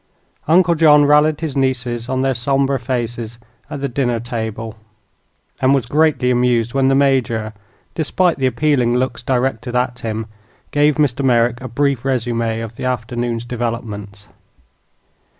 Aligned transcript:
Uncle 0.47 0.73
John 0.73 1.05
rallied 1.05 1.41
his 1.41 1.55
nieces 1.55 2.09
on 2.09 2.23
their 2.23 2.33
somber 2.33 2.79
faces 2.79 3.37
at 3.69 3.81
the 3.81 3.87
dinner 3.87 4.19
table, 4.19 4.75
and 5.61 5.75
was 5.75 5.85
greatly 5.85 6.31
amused 6.31 6.73
when 6.73 6.87
the 6.87 6.95
Major, 6.95 7.53
despite 7.93 8.39
the 8.39 8.47
appealing 8.47 8.95
looks 8.95 9.21
directed 9.21 9.75
at 9.75 9.99
him, 9.99 10.25
gave 10.71 10.95
Mr. 10.95 11.23
Merrick 11.23 11.61
a 11.61 11.67
brief 11.67 12.03
resume 12.03 12.61
of 12.61 12.77
the 12.77 12.85
afternoon's 12.85 13.45
developments. 13.45 14.27